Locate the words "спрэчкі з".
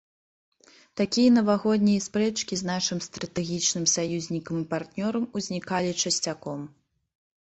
2.07-2.67